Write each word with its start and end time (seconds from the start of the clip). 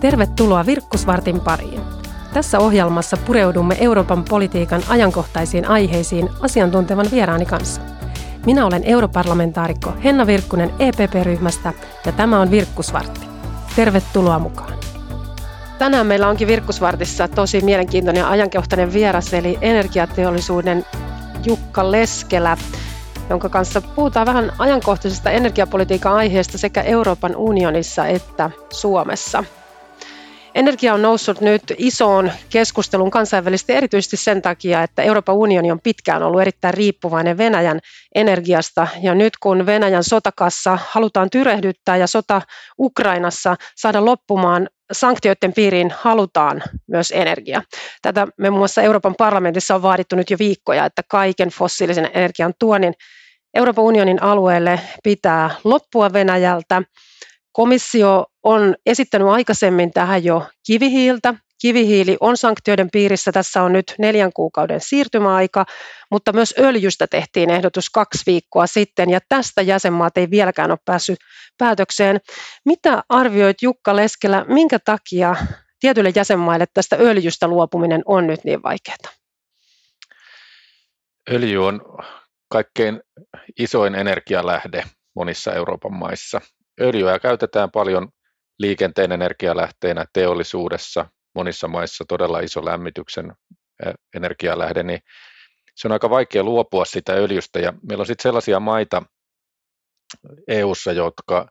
Tervetuloa 0.00 0.66
Virkkusvartin 0.66 1.40
pariin. 1.40 1.80
Tässä 2.32 2.58
ohjelmassa 2.58 3.16
pureudumme 3.16 3.76
Euroopan 3.80 4.24
politiikan 4.24 4.82
ajankohtaisiin 4.88 5.68
aiheisiin 5.68 6.28
asiantuntevan 6.40 7.06
vieraani 7.10 7.46
kanssa. 7.46 7.80
Minä 8.46 8.66
olen 8.66 8.84
europarlamentaarikko 8.84 9.92
Henna 10.04 10.26
Virkkunen 10.26 10.70
EPP-ryhmästä 10.78 11.72
ja 12.06 12.12
tämä 12.12 12.40
on 12.40 12.50
Virkkusvartti. 12.50 13.20
Tervetuloa 13.76 14.38
mukaan. 14.38 14.72
Tänään 15.78 16.06
meillä 16.06 16.28
onkin 16.28 16.48
Virkkusvartissa 16.48 17.28
tosi 17.28 17.60
mielenkiintoinen 17.60 18.20
ja 18.20 18.30
ajankohtainen 18.30 18.92
vieras, 18.92 19.34
eli 19.34 19.58
energiateollisuuden 19.60 20.84
Jukka 21.46 21.90
Leskelä, 21.90 22.56
jonka 23.30 23.48
kanssa 23.48 23.80
puhutaan 23.80 24.26
vähän 24.26 24.52
ajankohtaisesta 24.58 25.30
energiapolitiikan 25.30 26.12
aiheesta 26.12 26.58
sekä 26.58 26.82
Euroopan 26.82 27.36
unionissa 27.36 28.06
että 28.06 28.50
Suomessa. 28.70 29.44
Energia 30.54 30.94
on 30.94 31.02
noussut 31.02 31.40
nyt 31.40 31.62
isoon 31.78 32.32
keskusteluun 32.48 33.10
kansainvälisesti 33.10 33.72
erityisesti 33.72 34.16
sen 34.16 34.42
takia, 34.42 34.82
että 34.82 35.02
Euroopan 35.02 35.34
unioni 35.34 35.70
on 35.70 35.80
pitkään 35.80 36.22
ollut 36.22 36.40
erittäin 36.40 36.74
riippuvainen 36.74 37.38
Venäjän 37.38 37.80
energiasta. 38.14 38.88
Ja 39.02 39.14
nyt 39.14 39.32
kun 39.40 39.66
Venäjän 39.66 40.04
sotakassa 40.04 40.78
halutaan 40.90 41.30
tyrehdyttää 41.30 41.96
ja 41.96 42.06
sota 42.06 42.42
Ukrainassa 42.78 43.56
saada 43.76 44.04
loppumaan, 44.04 44.68
sanktioiden 44.92 45.52
piiriin 45.52 45.92
halutaan 46.00 46.62
myös 46.88 47.10
energia. 47.10 47.62
Tätä 48.02 48.26
me 48.38 48.50
muun 48.50 48.60
muassa 48.60 48.82
Euroopan 48.82 49.14
parlamentissa 49.18 49.74
on 49.74 49.82
vaadittu 49.82 50.16
nyt 50.16 50.30
jo 50.30 50.36
viikkoja, 50.38 50.84
että 50.84 51.02
kaiken 51.08 51.48
fossiilisen 51.48 52.10
energian 52.14 52.52
tuonnin 52.58 52.94
Euroopan 53.54 53.84
unionin 53.84 54.22
alueelle 54.22 54.80
pitää 55.02 55.50
loppua 55.64 56.12
Venäjältä. 56.12 56.82
Komissio 57.52 58.26
on 58.42 58.74
esittänyt 58.86 59.28
aikaisemmin 59.28 59.90
tähän 59.90 60.24
jo 60.24 60.46
kivihiiltä. 60.66 61.34
Kivihiili 61.62 62.16
on 62.20 62.36
sanktioiden 62.36 62.90
piirissä. 62.90 63.32
Tässä 63.32 63.62
on 63.62 63.72
nyt 63.72 63.94
neljän 63.98 64.32
kuukauden 64.32 64.80
siirtymäaika, 64.80 65.64
mutta 66.10 66.32
myös 66.32 66.54
öljystä 66.58 67.06
tehtiin 67.06 67.50
ehdotus 67.50 67.90
kaksi 67.90 68.22
viikkoa 68.26 68.66
sitten, 68.66 69.10
ja 69.10 69.20
tästä 69.28 69.62
jäsenmaat 69.62 70.18
ei 70.18 70.30
vieläkään 70.30 70.70
ole 70.70 70.78
päässyt 70.84 71.18
päätökseen. 71.58 72.20
Mitä 72.64 73.02
arvioit 73.08 73.62
Jukka 73.62 73.96
Leskelä, 73.96 74.44
minkä 74.48 74.78
takia 74.84 75.36
tietyille 75.80 76.12
jäsenmaille 76.14 76.66
tästä 76.74 76.96
öljystä 77.00 77.48
luopuminen 77.48 78.02
on 78.04 78.26
nyt 78.26 78.44
niin 78.44 78.62
vaikeaa? 78.62 78.96
Öljy 81.30 81.66
on 81.66 81.80
kaikkein 82.48 83.00
isoin 83.58 83.94
energialähde 83.94 84.84
monissa 85.14 85.52
Euroopan 85.52 85.94
maissa. 85.94 86.40
Öljyä 86.80 87.18
käytetään 87.18 87.70
paljon 87.70 88.08
liikenteen 88.60 89.12
energialähteenä 89.12 90.04
teollisuudessa, 90.12 91.06
monissa 91.34 91.68
maissa 91.68 92.04
todella 92.08 92.40
iso 92.40 92.64
lämmityksen 92.64 93.32
energialähde, 94.16 94.82
niin 94.82 95.00
se 95.74 95.88
on 95.88 95.92
aika 95.92 96.10
vaikea 96.10 96.42
luopua 96.42 96.84
sitä 96.84 97.12
öljystä. 97.12 97.58
Ja 97.58 97.72
meillä 97.88 98.02
on 98.02 98.06
sitten 98.06 98.22
sellaisia 98.22 98.60
maita 98.60 99.02
EU:ssa, 100.48 100.92
jotka 100.92 101.48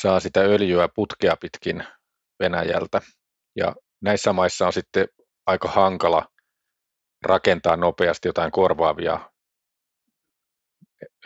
saa 0.00 0.20
sitä 0.20 0.40
öljyä 0.40 0.88
putkea 0.94 1.36
pitkin 1.40 1.84
Venäjältä. 2.42 3.00
Ja 3.56 3.74
näissä 4.02 4.32
maissa 4.32 4.66
on 4.66 4.72
sitten 4.72 5.08
aika 5.46 5.68
hankala 5.68 6.26
rakentaa 7.22 7.76
nopeasti 7.76 8.28
jotain 8.28 8.50
korvaavia 8.50 9.30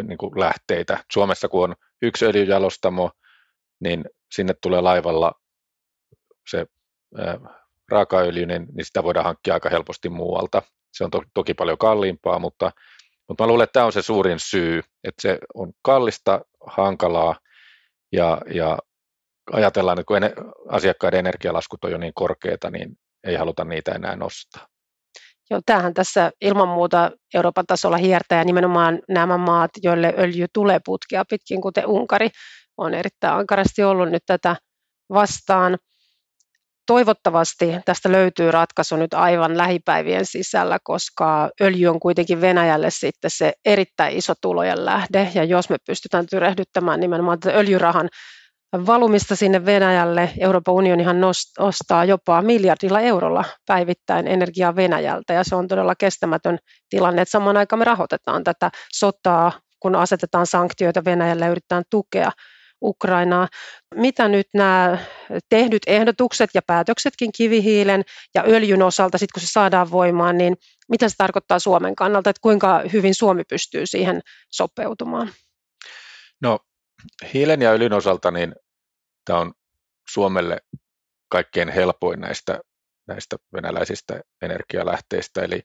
niin 0.03 0.19
kuin 0.19 0.41
lähteitä. 0.41 1.05
Suomessa 1.12 1.48
kun 1.48 1.65
on 1.65 1.75
yksi 2.03 2.27
öljyjalostamo, 2.27 3.11
niin 3.81 4.05
sinne 4.33 4.55
tulee 4.62 4.81
laivalla 4.81 5.33
se 6.51 6.67
raakaöljy, 7.91 8.47
niin, 8.47 8.67
niin 8.75 8.84
sitä 8.84 9.03
voidaan 9.03 9.27
hankkia 9.27 9.55
aika 9.55 9.71
helposti 9.71 10.09
muualta. 10.09 10.62
Se 10.93 11.05
on 11.05 11.11
to, 11.11 11.22
toki 11.34 11.55
paljon 11.55 11.78
kalliimpaa, 11.78 12.39
mutta, 12.39 12.71
mutta 13.28 13.44
mä 13.44 13.49
luulen, 13.49 13.65
että 13.65 13.72
tämä 13.72 13.87
on 13.87 13.93
se 13.93 14.03
suurin 14.03 14.41
syy, 14.41 14.83
että 15.05 15.22
se 15.22 15.39
on 15.55 15.72
kallista, 15.83 16.41
hankalaa 16.66 17.37
ja, 18.12 18.41
ja 18.55 18.78
ajatellaan, 19.53 19.99
että 19.99 20.06
kun 20.09 20.45
asiakkaiden 20.69 21.19
energialaskut 21.19 21.84
on 21.84 21.91
jo 21.91 21.99
niin 21.99 22.15
korkeita, 22.15 22.71
niin 22.71 22.99
ei 23.25 23.34
haluta 23.34 23.65
niitä 23.65 23.93
enää 23.93 24.16
nostaa. 24.16 24.66
Joo, 25.50 25.60
tämähän 25.66 25.95
tässä 25.95 26.31
ilman 26.41 26.69
muuta 26.69 27.10
Euroopan 27.34 27.66
tasolla 27.66 27.97
hiertää 27.97 28.39
ja 28.39 28.45
nimenomaan 28.45 29.00
nämä 29.09 29.39
maat, 29.39 29.71
joille 29.83 30.15
öljy 30.19 30.47
tulee 30.53 30.81
putkia 30.84 31.25
pitkin, 31.31 31.60
kuten 31.60 31.87
Unkari, 31.87 32.28
on 32.78 32.94
erittäin 32.94 33.34
ankarasti 33.34 33.83
ollut 33.84 34.11
nyt 34.11 34.22
tätä 34.27 34.56
vastaan. 35.12 35.78
Toivottavasti 36.87 37.72
tästä 37.84 38.12
löytyy 38.12 38.50
ratkaisu 38.50 38.97
nyt 38.97 39.15
aivan 39.15 39.56
lähipäivien 39.56 40.27
sisällä, 40.27 40.78
koska 40.84 41.50
öljy 41.61 41.87
on 41.89 42.00
kuitenkin 42.00 42.41
Venäjälle 42.41 42.91
sitten 42.91 43.31
se 43.31 43.53
erittäin 43.65 44.16
iso 44.16 44.34
tulojen 44.43 44.84
lähde, 44.84 45.31
ja 45.34 45.44
jos 45.44 45.71
me 45.71 45.77
pystytään 45.87 46.27
tyrehdyttämään 46.27 47.00
nimenomaan 47.00 47.41
tätä 47.41 47.59
öljyrahan 47.59 48.09
valumista 48.87 49.37
sinne 49.37 49.65
Venäjälle. 49.65 50.31
Euroopan 50.39 50.75
unionihan 50.75 51.16
ostaa 51.59 52.05
jopa 52.05 52.43
miljardilla 52.43 53.00
eurolla 53.00 53.45
päivittäin 53.66 54.27
energiaa 54.27 54.77
Venäjältä 54.77 55.33
ja 55.33 55.45
se 55.45 55.55
on 55.55 55.69
todella 55.69 55.95
kestämätön 55.95 56.59
tilanne, 56.91 57.22
että 57.22 57.33
samaan 57.33 57.56
aikaan 57.56 57.78
me 57.78 57.84
rahoitetaan 57.84 58.45
tätä 58.45 58.71
sotaa, 58.93 59.53
kun 59.81 59.95
asetetaan 59.95 60.47
sanktioita 60.47 61.05
Venäjälle 61.05 61.45
ja 61.45 61.50
yritetään 61.50 61.84
tukea 61.91 62.31
Ukrainaa. 62.83 63.49
Mitä 63.94 64.28
nyt 64.28 64.47
nämä 64.55 64.99
tehdyt 65.49 65.83
ehdotukset 65.87 66.50
ja 66.55 66.62
päätöksetkin 66.66 67.33
kivihiilen 67.33 68.03
ja 68.34 68.44
öljyn 68.47 68.83
osalta, 68.83 69.19
sit 69.19 69.33
kun 69.33 69.41
se 69.41 69.47
saadaan 69.47 69.91
voimaan, 69.91 70.39
niin 70.39 70.56
mitä 70.89 71.09
se 71.09 71.15
tarkoittaa 71.19 71.59
Suomen 71.59 71.97
kannalta, 71.97 72.31
että 72.31 72.41
kuinka 72.43 72.83
hyvin 72.93 73.15
Suomi 73.15 73.43
pystyy 73.44 73.87
siihen 73.87 74.21
sopeutumaan? 74.50 75.31
No 76.43 76.59
hiilen 77.34 77.62
ja 77.62 77.71
öljyn 77.71 77.93
osalta 77.93 78.31
niin 78.31 78.55
tämä 79.25 79.39
on 79.39 79.53
Suomelle 80.10 80.59
kaikkein 81.28 81.69
helpoin 81.69 82.21
näistä, 82.21 82.60
näistä 83.09 83.37
venäläisistä 83.53 84.21
energialähteistä, 84.43 85.43
eli 85.43 85.62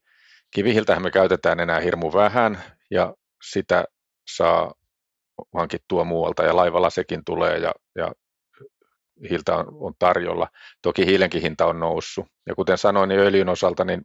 kivihiiltähän 0.51 1.03
me 1.03 1.11
käytetään 1.11 1.59
enää 1.59 1.79
hirmu 1.79 2.13
vähän 2.13 2.63
ja 2.91 3.13
sitä 3.51 3.85
saa 4.35 4.73
hankittua 5.55 6.03
muualta 6.03 6.43
ja 6.43 6.55
laivalla 6.55 6.89
sekin 6.89 7.21
tulee 7.25 7.57
ja, 7.57 7.71
ja 7.95 8.11
hiiltä 9.29 9.55
on, 9.55 9.65
on 9.69 9.93
tarjolla. 9.99 10.47
Toki 10.81 11.05
hiilenkin 11.05 11.41
hinta 11.41 11.65
on 11.65 11.79
noussut. 11.79 12.25
Ja 12.47 12.55
kuten 12.55 12.77
sanoin, 12.77 13.09
niin 13.09 13.21
öljyn 13.21 13.49
osalta 13.49 13.85
niin 13.85 14.01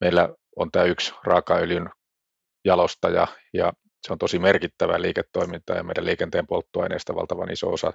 meillä 0.00 0.28
on 0.56 0.70
tämä 0.70 0.84
yksi 0.84 1.14
raakaöljyn 1.24 1.90
jalostaja 2.64 3.26
ja 3.54 3.72
se 4.06 4.12
on 4.12 4.18
tosi 4.18 4.38
merkittävä 4.38 5.00
liiketoiminta 5.00 5.74
ja 5.74 5.82
meidän 5.82 6.04
liikenteen 6.04 6.46
polttoaineista 6.46 7.14
valtavan 7.14 7.52
iso 7.52 7.72
osa 7.72 7.92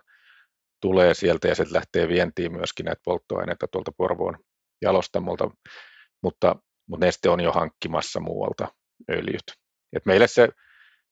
tulee 0.81 1.13
sieltä 1.13 1.47
ja 1.47 1.55
se 1.55 1.65
lähtee 1.71 2.07
vientiin 2.07 2.51
myöskin 2.51 2.85
näitä 2.85 3.01
polttoaineita 3.05 3.67
tuolta 3.67 3.91
Porvoon 3.97 4.37
jalostamolta, 4.81 5.49
mutta, 6.23 6.55
mutta 6.87 7.05
Neste 7.05 7.29
on 7.29 7.39
jo 7.39 7.51
hankkimassa 7.51 8.19
muualta 8.19 8.67
öljyt. 9.11 9.43
Et 9.95 10.05
meille 10.05 10.27
se, 10.27 10.49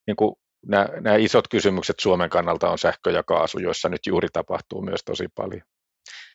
niin 0.07 0.15
kuin 0.15 0.35
nämä, 0.66 0.88
nämä 1.01 1.16
isot 1.16 1.47
kysymykset 1.47 2.00
Suomen 2.00 2.29
kannalta 2.29 2.69
on 2.69 2.78
sähkö 2.78 3.12
ja 3.12 3.23
kaasu, 3.23 3.59
joissa 3.59 3.90
nyt 3.90 4.01
juuri 4.07 4.28
tapahtuu 4.34 4.81
myös 4.81 5.03
tosi 5.06 5.28
paljon. 5.35 5.62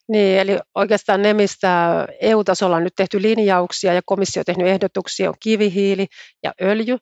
Niin, 0.09 0.39
eli 0.39 0.59
oikeastaan 0.75 1.23
ne, 1.23 1.35
mistä 1.35 2.07
EU-tasolla 2.21 2.77
on 2.77 2.85
nyt 2.85 2.95
tehty 2.97 3.23
linjauksia 3.23 3.95
ja 3.95 4.01
komissio 4.07 4.41
on 4.41 4.45
tehnyt 4.45 4.67
ehdotuksia, 4.67 5.29
on 5.29 5.35
kivihiili 5.41 6.07
ja 6.43 6.53
öljy. 6.63 6.97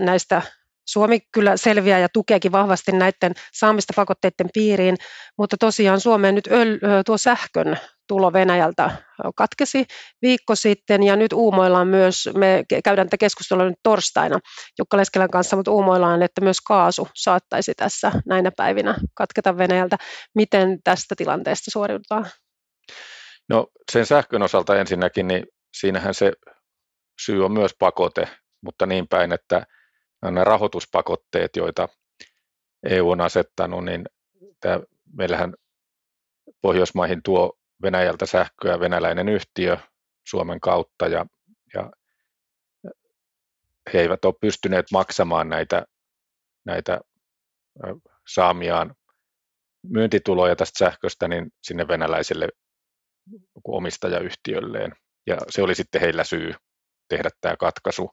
Näistä 0.00 0.42
Suomi 0.88 1.20
kyllä 1.32 1.56
selviää 1.56 1.98
ja 1.98 2.08
tukeekin 2.12 2.52
vahvasti 2.52 2.92
näiden 2.92 3.32
saamista 3.52 3.92
pakotteiden 3.96 4.48
piiriin, 4.54 4.96
mutta 5.38 5.56
tosiaan 5.60 6.00
Suomeen 6.00 6.34
nyt 6.34 6.46
öl, 6.46 6.78
tuo 7.06 7.18
sähkön 7.18 7.78
tulo 8.08 8.32
Venäjältä 8.32 8.90
katkesi 9.36 9.84
viikko 10.22 10.54
sitten 10.54 11.02
ja 11.02 11.16
nyt 11.16 11.32
uumoillaan 11.32 11.88
myös, 11.88 12.28
me 12.34 12.64
käydään 12.84 13.06
tätä 13.06 13.16
keskustelua 13.16 13.64
nyt 13.64 13.78
torstaina 13.82 14.38
Jukka 14.78 14.96
Leskelän 14.96 15.30
kanssa, 15.30 15.56
mutta 15.56 15.70
uumoillaan, 15.70 16.22
että 16.22 16.40
myös 16.40 16.60
kaasu 16.60 17.08
saattaisi 17.14 17.74
tässä 17.74 18.12
näinä 18.26 18.50
päivinä 18.56 18.94
katketa 19.14 19.58
Venäjältä. 19.58 19.96
Miten 20.34 20.78
tästä 20.84 21.14
tilanteesta 21.18 21.70
suoriudutaan? 21.70 22.26
No 23.48 23.66
sen 23.92 24.06
sähkön 24.06 24.42
osalta 24.42 24.76
ensinnäkin, 24.76 25.28
niin 25.28 25.46
siinähän 25.76 26.14
se 26.14 26.32
syy 27.24 27.44
on 27.44 27.52
myös 27.52 27.74
pakote, 27.78 28.28
mutta 28.62 28.86
niin 28.86 29.08
päin, 29.08 29.32
että 29.32 29.66
nämä 30.22 30.44
rahoituspakotteet, 30.44 31.56
joita 31.56 31.88
EU 32.90 33.10
on 33.10 33.20
asettanut, 33.20 33.84
niin 33.84 34.04
tämä, 34.60 34.80
meillähän 35.16 35.54
Pohjoismaihin 36.60 37.20
tuo 37.24 37.58
Venäjältä 37.82 38.26
sähköä 38.26 38.80
venäläinen 38.80 39.28
yhtiö 39.28 39.76
Suomen 40.28 40.60
kautta 40.60 41.06
ja, 41.06 41.26
ja 41.74 41.90
he 43.94 44.00
eivät 44.00 44.24
ole 44.24 44.34
pystyneet 44.40 44.86
maksamaan 44.92 45.48
näitä, 45.48 45.86
näitä 46.64 47.00
saamiaan 48.28 48.94
myyntituloja 49.82 50.56
tästä 50.56 50.78
sähköstä 50.78 51.28
niin 51.28 51.50
sinne 51.62 51.88
venäläiselle 51.88 52.48
omistajayhtiölleen. 53.64 54.92
Ja 55.26 55.36
se 55.48 55.62
oli 55.62 55.74
sitten 55.74 56.00
heillä 56.00 56.24
syy 56.24 56.54
tehdä 57.08 57.30
tämä 57.40 57.56
katkaisu. 57.56 58.10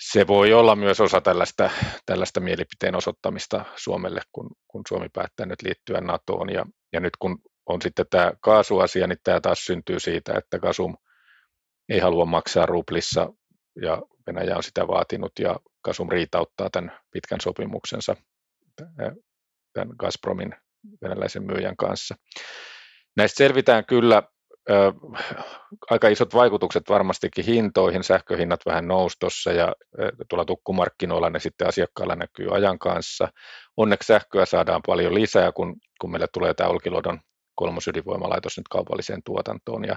Se 0.00 0.26
voi 0.26 0.52
olla 0.52 0.76
myös 0.76 1.00
osa 1.00 1.20
tällaista, 1.20 1.70
tällaista 2.06 2.40
mielipiteen 2.40 2.94
osoittamista 2.94 3.64
Suomelle, 3.76 4.20
kun, 4.32 4.50
kun 4.68 4.82
Suomi 4.88 5.08
päättää 5.08 5.46
nyt 5.46 5.62
liittyä 5.62 6.00
NATOon. 6.00 6.52
Ja, 6.52 6.66
ja 6.92 7.00
nyt 7.00 7.16
kun 7.18 7.38
on 7.66 7.82
sitten 7.82 8.06
tämä 8.10 8.32
kaasuasia, 8.40 9.06
niin 9.06 9.18
tämä 9.24 9.40
taas 9.40 9.64
syntyy 9.64 10.00
siitä, 10.00 10.34
että 10.38 10.58
Kasum 10.58 10.96
ei 11.88 11.98
halua 11.98 12.24
maksaa 12.24 12.66
ruplissa 12.66 13.32
ja 13.82 14.02
Venäjä 14.26 14.56
on 14.56 14.62
sitä 14.62 14.88
vaatinut 14.88 15.32
ja 15.38 15.56
Kasum 15.82 16.08
riitauttaa 16.08 16.70
tämän 16.70 17.00
pitkän 17.10 17.40
sopimuksensa 17.40 18.16
tämän 19.72 19.88
Gazpromin 19.98 20.54
venäläisen 21.02 21.42
myyjän 21.42 21.76
kanssa. 21.76 22.14
Näistä 23.16 23.36
selvitään 23.36 23.86
kyllä 23.86 24.22
ö, 24.70 24.92
aika 25.90 26.08
isot 26.08 26.34
vaikutukset 26.34 26.82
varmastikin 26.88 27.44
hintoihin, 27.44 28.04
sähköhinnat 28.04 28.60
vähän 28.66 28.88
noustossa 28.88 29.52
ja 29.52 29.74
ö, 30.00 30.12
tuolla 30.28 30.44
tukkumarkkinoilla 30.44 31.30
ne 31.30 31.38
sitten 31.38 31.68
asiakkailla 31.68 32.16
näkyy 32.16 32.54
ajan 32.54 32.78
kanssa. 32.78 33.28
Onneksi 33.76 34.06
sähköä 34.06 34.46
saadaan 34.46 34.80
paljon 34.86 35.14
lisää, 35.14 35.52
kun, 35.52 35.76
kun 36.00 36.10
meille 36.10 36.26
tulee 36.32 36.54
tämä 36.54 36.70
Olkiluodon 36.70 37.20
kolmosydinvoimalaitos 37.54 38.56
nyt 38.56 38.68
kaupalliseen 38.68 39.22
tuotantoon 39.24 39.84
ja 39.84 39.96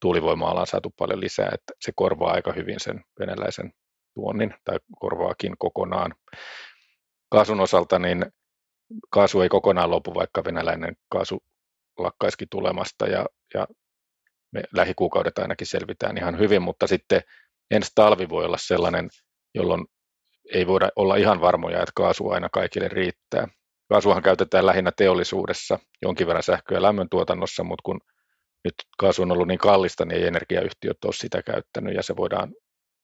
tuulivoimaa 0.00 0.60
on 0.60 0.66
saatu 0.66 0.94
paljon 0.98 1.20
lisää, 1.20 1.50
että 1.54 1.72
se 1.80 1.92
korvaa 1.94 2.32
aika 2.32 2.52
hyvin 2.52 2.80
sen 2.80 3.04
venäläisen 3.20 3.72
tuonnin 4.14 4.54
tai 4.64 4.78
korvaakin 5.00 5.54
kokonaan. 5.58 6.14
Kaasun 7.30 7.60
osalta 7.60 7.98
niin 7.98 8.26
kaasu 9.10 9.40
ei 9.40 9.48
kokonaan 9.48 9.90
lopu, 9.90 10.14
vaikka 10.14 10.44
venäläinen 10.44 10.96
kaasu 11.08 11.38
lakkaisikin 11.98 12.48
tulemasta 12.50 13.06
ja, 13.06 13.26
ja 13.54 13.66
me 14.52 14.62
lähikuukaudet 14.74 15.38
ainakin 15.38 15.66
selvitään 15.66 16.18
ihan 16.18 16.38
hyvin, 16.38 16.62
mutta 16.62 16.86
sitten 16.86 17.22
ensi 17.70 17.92
talvi 17.94 18.28
voi 18.28 18.44
olla 18.44 18.58
sellainen, 18.60 19.08
jolloin 19.54 19.86
ei 20.54 20.66
voida 20.66 20.88
olla 20.96 21.16
ihan 21.16 21.40
varmoja, 21.40 21.78
että 21.78 21.92
kaasu 21.94 22.28
aina 22.28 22.48
kaikille 22.52 22.88
riittää. 22.88 23.48
Kaasuhan 23.88 24.22
käytetään 24.22 24.66
lähinnä 24.66 24.92
teollisuudessa, 24.96 25.78
jonkin 26.02 26.26
verran 26.26 26.42
sähkö- 26.42 26.74
ja 26.74 26.82
lämmöntuotannossa, 26.82 27.64
mutta 27.64 27.82
kun 27.84 28.00
nyt 28.64 28.74
kaasu 28.98 29.22
on 29.22 29.32
ollut 29.32 29.48
niin 29.48 29.58
kallista, 29.58 30.04
niin 30.04 30.20
ei 30.20 30.26
energiayhtiöt 30.26 31.04
ole 31.04 31.12
sitä 31.12 31.42
käyttänyt 31.42 31.94
ja 31.94 32.02
se 32.02 32.16
voidaan 32.16 32.54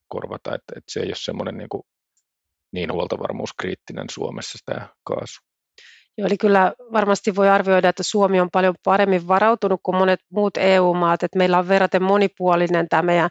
korvata, 0.08 0.54
että, 0.54 0.72
että 0.76 0.92
se 0.92 1.00
ei 1.00 1.06
ole 1.06 1.14
semmoinen 1.16 1.56
niin, 1.56 1.68
kuin, 1.68 1.82
niin 2.72 2.92
huoltovarmuuskriittinen 2.92 4.06
Suomessa 4.10 4.58
tämä 4.66 4.88
kaasu. 5.04 5.40
Joo, 6.18 6.26
eli 6.26 6.36
kyllä 6.36 6.72
varmasti 6.92 7.36
voi 7.36 7.48
arvioida, 7.48 7.88
että 7.88 8.02
Suomi 8.02 8.40
on 8.40 8.48
paljon 8.52 8.74
paremmin 8.84 9.28
varautunut 9.28 9.80
kuin 9.82 9.96
monet 9.96 10.20
muut 10.30 10.56
EU-maat, 10.56 11.22
että 11.22 11.38
meillä 11.38 11.58
on 11.58 11.68
verraten 11.68 12.02
monipuolinen 12.02 12.88
tämä 12.88 13.02
meidän 13.02 13.30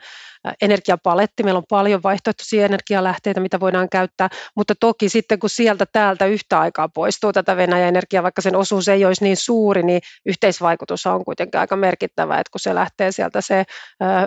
energiapaletti, 0.61 1.43
meillä 1.43 1.57
on 1.57 1.63
paljon 1.69 2.03
vaihtoehtoisia 2.03 2.65
energialähteitä, 2.65 3.39
mitä 3.39 3.59
voidaan 3.59 3.89
käyttää, 3.89 4.29
mutta 4.55 4.73
toki 4.79 5.09
sitten 5.09 5.39
kun 5.39 5.49
sieltä 5.49 5.85
täältä 5.91 6.25
yhtä 6.25 6.59
aikaa 6.59 6.89
poistuu 6.89 7.33
tätä 7.33 7.57
Venäjän 7.57 7.87
energiaa, 7.87 8.23
vaikka 8.23 8.41
sen 8.41 8.55
osuus 8.55 8.87
ei 8.87 9.05
olisi 9.05 9.23
niin 9.23 9.37
suuri, 9.37 9.83
niin 9.83 10.01
yhteisvaikutus 10.25 11.05
on 11.05 11.25
kuitenkin 11.25 11.59
aika 11.59 11.75
merkittävä, 11.75 12.39
että 12.39 12.51
kun 12.51 12.59
se 12.59 12.75
lähtee 12.75 13.11
sieltä 13.11 13.41
se 13.41 13.63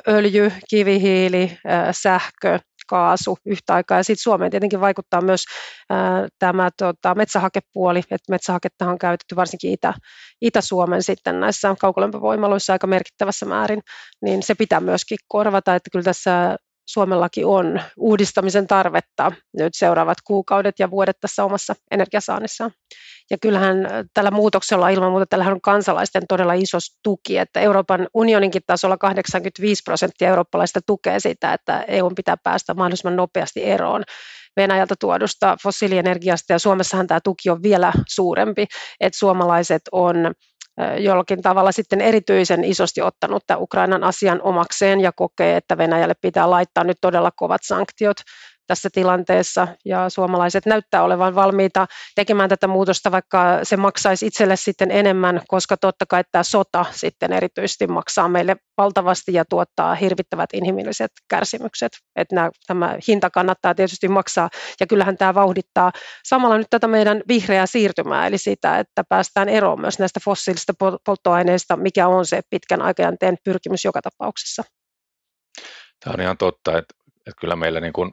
öljy, 0.08 0.52
kivihiili, 0.70 1.58
sähkö, 1.92 2.58
kaasu 2.88 3.38
yhtä 3.46 3.74
aikaa. 3.74 3.98
Ja 3.98 4.04
sitten 4.04 4.22
Suomeen 4.22 4.50
tietenkin 4.50 4.80
vaikuttaa 4.80 5.20
myös 5.20 5.44
ää, 5.90 6.28
tämä 6.38 6.70
tota, 6.78 7.14
metsähakepuoli, 7.14 7.98
että 7.98 8.30
metsähaketta 8.32 8.90
on 8.90 8.98
käytetty 8.98 9.36
varsinkin 9.36 9.72
Itä, 9.72 9.94
Itä-Suomen 10.40 11.02
sitten 11.02 11.40
näissä 11.40 11.74
kaukolämpövoimaloissa 11.80 12.72
aika 12.72 12.86
merkittävässä 12.86 13.46
määrin, 13.46 13.82
niin 14.22 14.42
se 14.42 14.54
pitää 14.54 14.80
myöskin 14.80 15.18
korvata, 15.28 15.74
että 15.74 15.90
kyllä 15.92 16.04
tässä 16.04 16.56
Suomellakin 16.86 17.46
on 17.46 17.80
uudistamisen 17.96 18.66
tarvetta 18.66 19.32
nyt 19.58 19.74
seuraavat 19.74 20.18
kuukaudet 20.24 20.78
ja 20.78 20.90
vuodet 20.90 21.16
tässä 21.20 21.44
omassa 21.44 21.74
energiasaannissaan. 21.90 22.70
Ja 23.30 23.38
kyllähän 23.38 23.76
tällä 24.14 24.30
muutoksella 24.30 24.88
ilman 24.88 25.10
muuta 25.10 25.26
tällähän 25.26 25.54
on 25.54 25.60
kansalaisten 25.60 26.22
todella 26.28 26.52
iso 26.52 26.78
tuki, 27.02 27.38
että 27.38 27.60
Euroopan 27.60 28.08
unioninkin 28.14 28.62
tasolla 28.66 28.96
85 28.96 29.82
prosenttia 29.84 30.28
eurooppalaista 30.28 30.80
tukee 30.86 31.20
sitä, 31.20 31.52
että 31.52 31.84
EU 31.88 32.10
pitää 32.16 32.36
päästä 32.36 32.74
mahdollisimman 32.74 33.16
nopeasti 33.16 33.64
eroon 33.64 34.02
Venäjältä 34.56 34.94
tuodusta 35.00 35.56
fossiilienergiasta 35.62 36.52
ja 36.52 36.58
Suomessahan 36.58 37.06
tämä 37.06 37.20
tuki 37.20 37.50
on 37.50 37.62
vielä 37.62 37.92
suurempi, 38.08 38.66
että 39.00 39.18
suomalaiset 39.18 39.82
on 39.92 40.16
jollakin 40.98 41.42
tavalla 41.42 41.72
sitten 41.72 42.00
erityisen 42.00 42.64
isosti 42.64 43.02
ottanut 43.02 43.42
tämän 43.46 43.62
Ukrainan 43.62 44.04
asian 44.04 44.42
omakseen 44.42 45.00
ja 45.00 45.12
kokee, 45.12 45.56
että 45.56 45.78
Venäjälle 45.78 46.14
pitää 46.20 46.50
laittaa 46.50 46.84
nyt 46.84 46.98
todella 47.00 47.30
kovat 47.36 47.60
sanktiot 47.64 48.16
tässä 48.66 48.88
tilanteessa 48.92 49.68
ja 49.84 50.08
suomalaiset 50.08 50.66
näyttää 50.66 51.02
olevan 51.02 51.34
valmiita 51.34 51.86
tekemään 52.14 52.48
tätä 52.48 52.66
muutosta, 52.66 53.10
vaikka 53.10 53.60
se 53.62 53.76
maksaisi 53.76 54.26
itselle 54.26 54.56
sitten 54.56 54.90
enemmän, 54.90 55.40
koska 55.48 55.76
totta 55.76 56.06
kai 56.06 56.24
tämä 56.32 56.42
sota 56.42 56.84
sitten 56.90 57.32
erityisesti 57.32 57.86
maksaa 57.86 58.28
meille 58.28 58.56
valtavasti 58.76 59.32
ja 59.32 59.44
tuottaa 59.44 59.94
hirvittävät 59.94 60.50
inhimilliset 60.52 61.10
kärsimykset. 61.28 61.92
Että 62.16 62.34
nämä, 62.34 62.50
tämä 62.66 62.96
hinta 63.08 63.30
kannattaa 63.30 63.74
tietysti 63.74 64.08
maksaa 64.08 64.48
ja 64.80 64.86
kyllähän 64.86 65.16
tämä 65.16 65.34
vauhdittaa 65.34 65.92
samalla 66.24 66.58
nyt 66.58 66.66
tätä 66.70 66.88
meidän 66.88 67.22
vihreää 67.28 67.66
siirtymää, 67.66 68.26
eli 68.26 68.38
sitä, 68.38 68.78
että 68.78 69.04
päästään 69.08 69.48
eroon 69.48 69.80
myös 69.80 69.98
näistä 69.98 70.20
fossiilisista 70.24 70.72
polttoaineista, 71.06 71.76
mikä 71.76 72.08
on 72.08 72.26
se 72.26 72.40
pitkän 72.50 72.82
aikajänteen 72.82 73.36
pyrkimys 73.44 73.84
joka 73.84 74.02
tapauksessa. 74.02 74.62
Tämä 76.04 76.14
on 76.14 76.20
ihan 76.20 76.38
totta, 76.38 76.78
että, 76.78 76.94
että 77.16 77.40
kyllä 77.40 77.56
meillä 77.56 77.80
niin 77.80 77.92
kuin 77.92 78.12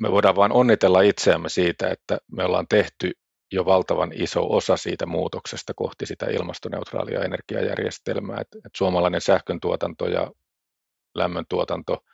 me 0.00 0.10
voidaan 0.10 0.36
vain 0.36 0.52
onnitella 0.52 1.00
itseämme 1.00 1.48
siitä, 1.48 1.88
että 1.88 2.18
me 2.32 2.44
ollaan 2.44 2.66
tehty 2.68 3.12
jo 3.52 3.64
valtavan 3.64 4.12
iso 4.14 4.46
osa 4.50 4.76
siitä 4.76 5.06
muutoksesta 5.06 5.74
kohti 5.74 6.06
sitä 6.06 6.26
ilmastoneutraalia 6.26 7.24
energiajärjestelmää. 7.24 8.40
että 8.40 8.58
et 8.58 8.72
suomalainen 8.76 9.20
sähkön 9.20 9.60
tuotanto 9.60 10.08
ja 10.08 10.30
lämmön 11.14 11.44
tuotanto 11.48 12.04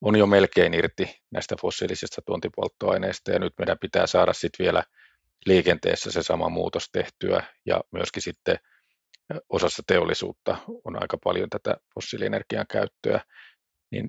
on 0.00 0.16
jo 0.16 0.26
melkein 0.26 0.74
irti 0.74 1.20
näistä 1.30 1.56
fossiilisista 1.60 2.22
tuontipolttoaineista 2.26 3.30
ja 3.30 3.38
nyt 3.38 3.52
meidän 3.58 3.78
pitää 3.80 4.06
saada 4.06 4.32
sitten 4.32 4.64
vielä 4.64 4.84
liikenteessä 5.46 6.10
se 6.10 6.22
sama 6.22 6.48
muutos 6.48 6.88
tehtyä 6.92 7.42
ja 7.66 7.80
myöskin 7.92 8.22
sitten 8.22 8.56
osassa 9.48 9.82
teollisuutta 9.86 10.56
on 10.84 11.02
aika 11.02 11.18
paljon 11.24 11.50
tätä 11.50 11.76
fossiilienergian 11.94 12.66
käyttöä, 12.70 13.20
niin 13.90 14.08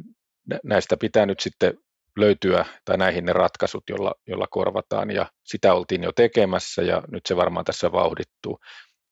näistä 0.64 0.98
pitää 0.98 1.26
nyt 1.26 1.40
sitten 1.40 1.78
löytyä 2.18 2.66
tai 2.86 2.98
näihin 2.98 3.26
ne 3.26 3.34
ratkaisut, 3.34 3.84
jolla, 3.90 4.14
jolla 4.28 4.48
korvataan 4.50 5.12
ja 5.12 5.32
sitä 5.44 5.74
oltiin 5.74 6.04
jo 6.04 6.12
tekemässä 6.12 6.82
ja 6.82 7.04
nyt 7.12 7.26
se 7.26 7.36
varmaan 7.36 7.66
tässä 7.66 7.92
vauhdittuu. 7.92 8.60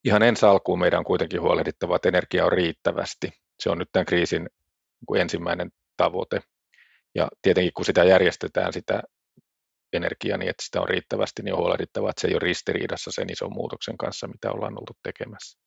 Ihan 0.04 0.22
ensi 0.22 0.46
alkuun 0.46 0.78
meidän 0.78 0.98
on 0.98 1.04
kuitenkin 1.04 1.40
huolehdittava, 1.40 1.96
että 1.96 2.08
energia 2.08 2.46
on 2.46 2.52
riittävästi. 2.52 3.30
Se 3.62 3.70
on 3.70 3.78
nyt 3.78 3.88
tämän 3.92 4.06
kriisin 4.06 4.48
niin 5.10 5.20
ensimmäinen 5.20 5.70
tavoite. 5.96 6.40
Ja 7.14 7.28
tietenkin 7.42 7.72
kun 7.76 7.84
sitä 7.84 8.04
järjestetään 8.04 8.72
sitä 8.72 9.02
energiaa 9.92 10.38
niin, 10.38 10.50
että 10.50 10.64
sitä 10.64 10.80
on 10.80 10.88
riittävästi, 10.88 11.42
niin 11.42 11.54
on 11.54 11.60
huolehdittava, 11.60 12.10
että 12.10 12.20
se 12.20 12.28
ei 12.28 12.34
ole 12.34 12.40
ristiriidassa 12.42 13.10
sen 13.12 13.30
ison 13.30 13.52
muutoksen 13.52 13.98
kanssa, 13.98 14.28
mitä 14.28 14.52
ollaan 14.52 14.78
oltu 14.80 14.92
tekemässä. 15.02 15.61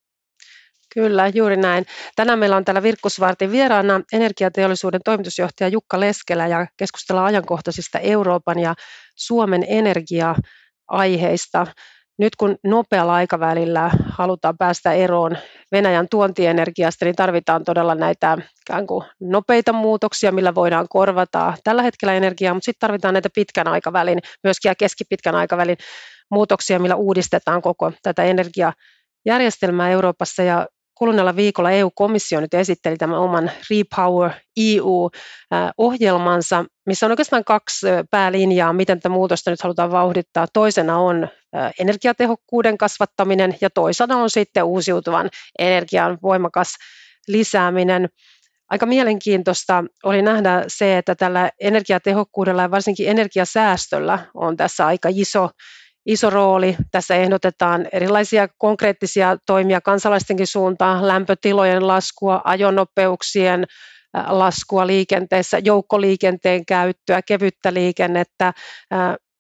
Kyllä, 0.94 1.28
juuri 1.28 1.58
näin. 1.58 1.86
Tänään 2.16 2.40
meillä 2.40 2.56
on 2.56 2.66
täällä 2.66 2.84
Virkkusvartin 2.84 3.52
vieraana 3.52 4.02
energiateollisuuden 4.14 5.02
toimitusjohtaja 5.06 5.68
Jukka 5.68 6.00
Leskelä 6.00 6.48
ja 6.48 6.68
keskustellaan 6.78 7.28
ajankohtaisista 7.28 8.00
Euroopan 8.00 8.60
ja 8.60 8.74
Suomen 9.16 9.66
energia-aiheista. 9.68 11.68
Nyt 12.18 12.36
kun 12.36 12.56
nopealla 12.64 13.16
aikavälillä 13.16 13.92
halutaan 14.10 14.58
päästä 14.58 14.94
eroon 14.94 15.38
Venäjän 15.72 16.08
tuontienergiasta, 16.12 17.06
niin 17.06 17.16
tarvitaan 17.16 17.64
todella 17.64 17.96
näitä 17.96 18.38
kuin 18.88 19.06
nopeita 19.20 19.74
muutoksia, 19.74 20.32
millä 20.32 20.56
voidaan 20.56 20.88
korvata 20.90 21.54
tällä 21.64 21.84
hetkellä 21.84 22.14
energiaa, 22.14 22.54
mutta 22.54 22.66
sitten 22.66 22.88
tarvitaan 22.88 23.14
näitä 23.14 23.30
pitkän 23.36 23.68
aikavälin, 23.68 24.20
myöskin 24.44 24.70
ja 24.70 24.76
keskipitkän 24.76 25.36
aikavälin 25.36 25.78
muutoksia, 26.32 26.80
millä 26.80 26.96
uudistetaan 26.96 27.62
koko 27.62 27.92
tätä 28.04 28.24
energiajärjestelmää 28.24 29.90
Euroopassa 29.90 30.44
ja 30.44 30.68
kuluneella 30.96 31.36
viikolla 31.36 31.72
EU-komissio 31.72 32.40
nyt 32.40 32.54
esitteli 32.54 32.98
tämän 32.98 33.20
oman 33.20 33.52
Repower 33.70 34.32
EU-ohjelmansa, 34.58 36.66
missä 36.86 37.06
on 37.06 37.12
oikeastaan 37.12 37.44
kaksi 37.44 37.88
päälinjaa, 38.12 38.74
miten 38.74 39.00
tätä 39.00 39.10
muutosta 39.10 39.52
nyt 39.52 39.62
halutaan 39.62 39.92
vauhdittaa. 39.92 40.48
Toisena 40.54 40.98
on 40.98 41.28
energiatehokkuuden 41.80 42.78
kasvattaminen 42.78 43.56
ja 43.62 43.70
toisena 43.70 44.18
on 44.18 44.30
sitten 44.30 44.64
uusiutuvan 44.64 45.30
energian 45.60 46.18
voimakas 46.22 46.74
lisääminen. 47.28 48.10
Aika 48.70 48.86
mielenkiintoista 48.86 49.84
oli 50.04 50.22
nähdä 50.22 50.64
se, 50.68 50.98
että 50.98 51.16
tällä 51.16 51.50
energiatehokkuudella 51.60 52.62
ja 52.62 52.72
varsinkin 52.72 53.10
energiasäästöllä 53.10 54.20
on 54.34 54.58
tässä 54.58 54.86
aika 54.86 55.10
iso 55.12 55.50
iso 56.06 56.30
rooli. 56.30 56.76
Tässä 56.92 57.16
ehdotetaan 57.16 57.88
erilaisia 57.92 58.48
konkreettisia 58.58 59.38
toimia 59.46 59.82
kansalaistenkin 59.82 60.48
suuntaan, 60.48 61.08
lämpötilojen 61.08 61.88
laskua, 61.88 62.42
ajonopeuksien 62.44 63.66
laskua 64.28 64.88
liikenteessä, 64.88 65.60
joukkoliikenteen 65.60 66.66
käyttöä, 66.66 67.22
kevyttä 67.22 67.74
liikennettä. 67.74 68.54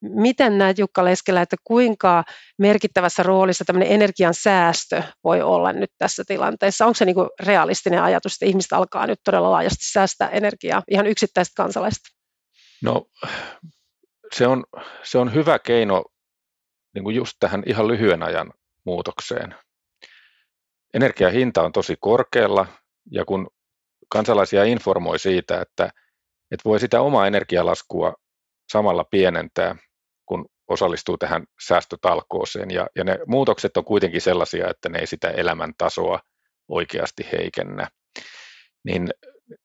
Miten 0.01 0.57
näet 0.57 0.77
Jukka 0.77 1.05
Leskelä, 1.05 1.41
että 1.41 1.55
kuinka 1.63 2.23
merkittävässä 2.59 3.23
roolissa 3.23 3.65
tämmöinen 3.65 3.91
energian 3.91 4.33
säästö 4.33 5.03
voi 5.23 5.41
olla 5.41 5.73
nyt 5.73 5.89
tässä 5.97 6.23
tilanteessa? 6.27 6.85
Onko 6.85 6.93
se 6.93 7.05
niin 7.05 7.15
realistinen 7.39 8.03
ajatus, 8.03 8.33
että 8.33 8.45
ihmiset 8.45 8.73
alkaa 8.73 9.07
nyt 9.07 9.19
todella 9.23 9.51
laajasti 9.51 9.91
säästää 9.91 10.29
energiaa, 10.29 10.83
ihan 10.91 11.07
yksittäiset 11.07 11.53
kansalaiset? 11.57 12.03
No 12.83 13.05
se 14.33 14.47
on, 14.47 14.63
se 15.03 15.17
on 15.17 15.33
hyvä 15.33 15.59
keino 15.59 16.03
niin 16.95 17.03
kuin 17.03 17.15
just 17.15 17.33
tähän 17.39 17.63
ihan 17.65 17.87
lyhyen 17.87 18.23
ajan 18.23 18.53
muutokseen. 18.85 19.55
Energian 20.93 21.31
hinta 21.31 21.63
on 21.63 21.71
tosi 21.71 21.95
korkealla 21.99 22.67
ja 23.11 23.25
kun 23.25 23.47
kansalaisia 24.09 24.63
informoi 24.63 25.19
siitä, 25.19 25.61
että, 25.61 25.85
että 26.51 26.61
voi 26.65 26.79
sitä 26.79 27.01
omaa 27.01 27.27
energialaskua 27.27 28.13
samalla 28.71 29.03
pienentää, 29.03 29.75
kun 30.25 30.45
osallistuu 30.67 31.17
tähän 31.17 31.43
säästötalkooseen. 31.67 32.71
Ja, 32.71 32.87
ja 32.95 33.03
ne 33.03 33.19
muutokset 33.27 33.77
on 33.77 33.85
kuitenkin 33.85 34.21
sellaisia, 34.21 34.69
että 34.69 34.89
ne 34.89 34.99
ei 34.99 35.07
sitä 35.07 35.29
elämäntasoa 35.29 36.19
oikeasti 36.67 37.27
heikennä. 37.31 37.87
Niin, 38.85 39.09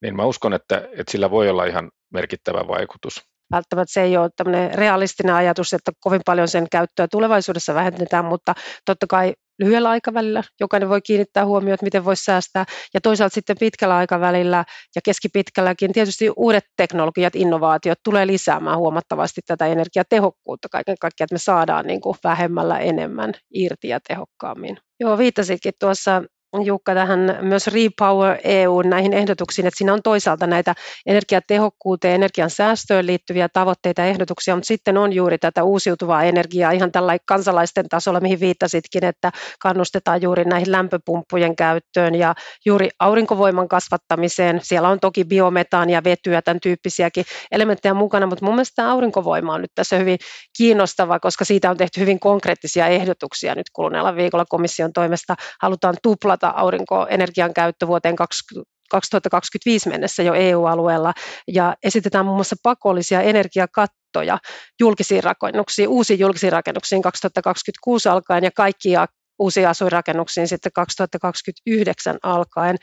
niin 0.03 0.17
mä 0.17 0.25
uskon, 0.25 0.55
että, 0.55 0.89
että 0.93 1.11
sillä 1.13 1.31
voi 1.31 1.49
olla 1.49 1.65
ihan 1.65 1.91
merkittävä 2.13 2.69
vaikutus 2.69 3.31
välttämättä 3.51 3.93
se 3.93 4.03
ei 4.03 4.17
ole 4.17 4.31
tämmöinen 4.37 4.75
realistinen 4.75 5.35
ajatus, 5.35 5.73
että 5.73 5.93
kovin 6.01 6.21
paljon 6.27 6.49
sen 6.49 6.67
käyttöä 6.71 7.09
tulevaisuudessa 7.11 7.75
vähennetään, 7.75 8.25
mutta 8.25 8.55
totta 8.85 9.07
kai 9.07 9.35
lyhyellä 9.61 9.91
aikavälillä 9.91 10.43
jokainen 10.61 10.89
voi 10.89 11.03
kiinnittää 11.03 11.47
huomioon, 11.47 11.75
että 11.75 11.87
miten 11.87 12.05
voisi 12.05 12.25
säästää, 12.25 12.65
ja 12.95 13.01
toisaalta 13.01 13.35
sitten 13.35 13.57
pitkällä 13.61 13.97
aikavälillä 13.97 14.65
ja 14.97 15.01
keskipitkälläkin 15.05 15.93
tietysti 15.93 16.31
uudet 16.37 16.65
teknologiat, 16.77 17.37
innovaatiot 17.37 17.99
tulee 18.05 18.27
lisäämään 18.27 18.79
huomattavasti 18.79 19.41
tätä 19.47 19.67
energiatehokkuutta 19.67 20.69
kaiken 20.69 20.97
kaikkiaan, 21.01 21.27
että 21.27 21.35
me 21.35 21.39
saadaan 21.39 21.87
niin 21.87 22.01
kuin 22.01 22.17
vähemmällä 22.25 22.79
enemmän 22.79 23.33
irti 23.55 23.89
ja 23.89 24.01
tehokkaammin. 24.09 24.77
Joo, 25.01 25.19
viittasitkin 25.19 25.73
tuossa 25.81 26.23
Jukka 26.65 26.95
tähän 26.95 27.39
myös 27.41 27.67
Repower 27.67 28.39
EU 28.45 28.83
näihin 28.83 29.13
ehdotuksiin, 29.13 29.67
että 29.67 29.79
siinä 29.79 29.93
on 29.95 30.03
toisaalta 30.03 30.47
näitä 30.47 30.75
energiatehokkuuteen, 31.07 32.15
energian 32.15 32.51
säästöön 32.51 33.07
liittyviä 33.07 33.49
tavoitteita 33.49 34.01
ja 34.01 34.07
ehdotuksia, 34.07 34.55
mutta 34.55 34.67
sitten 34.67 34.97
on 34.97 35.13
juuri 35.13 35.39
tätä 35.39 35.65
uusiutuvaa 35.65 36.23
energiaa 36.23 36.71
ihan 36.71 36.93
tällä 36.93 37.17
kansalaisten 37.27 37.89
tasolla, 37.89 38.21
mihin 38.21 38.41
viittasitkin, 38.41 39.05
että 39.05 39.33
kannustetaan 39.61 40.23
juuri 40.23 40.45
näihin 40.45 40.73
lämpöpumppujen 40.73 41.57
käyttöön 41.57 42.15
ja 42.15 42.35
juuri 42.67 42.89
aurinkovoiman 42.99 43.69
kasvattamiseen. 43.69 44.61
Siellä 44.63 44.89
on 44.89 45.01
toki 45.01 45.25
biometaania, 45.25 46.05
vetyä, 46.05 46.43
tämän 46.43 46.61
tyyppisiäkin 46.61 47.25
elementtejä 47.53 47.95
mukana, 47.95 48.27
mutta 48.27 48.45
mun 48.45 48.55
mielestä 48.55 48.77
tämä 48.77 48.93
aurinkovoima 48.93 49.55
on 49.55 49.61
nyt 49.61 49.73
tässä 49.75 49.97
hyvin 49.97 50.19
kiinnostava, 50.57 51.21
koska 51.21 51.45
siitä 51.45 51.71
on 51.71 51.77
tehty 51.77 52.01
hyvin 52.01 52.21
konkreettisia 52.21 52.87
ehdotuksia 52.87 53.55
nyt 53.55 53.67
kuluneella 53.73 54.17
viikolla 54.17 54.45
komission 54.49 54.93
toimesta. 54.93 55.35
Halutaan 55.63 55.95
tuplata 56.03 56.40
tuplata 56.41 56.61
aurinkoenergian 56.61 57.55
käyttö 57.55 57.87
vuoteen 57.87 58.17
2025 58.17 59.89
mennessä 59.89 60.23
jo 60.23 60.35
EU-alueella 60.35 61.13
ja 61.49 61.75
esitetään 61.83 62.25
muun 62.25 62.37
muassa 62.37 62.57
pakollisia 62.63 63.21
energiakattoja 63.21 64.39
julkisiin 64.81 65.25
rakennuksiin, 65.25 65.89
uusiin 65.89 66.21
julkisiin 66.21 66.53
rakennuksiin 66.53 67.03
2026 67.03 68.09
alkaen 68.09 68.45
ja 68.45 68.51
kaikkia 68.51 69.07
uusiin 69.39 69.69
asuinrakennuksiin 69.69 70.49
sitten 70.49 70.73
2029 70.73 72.19
alkaen. 72.23 72.77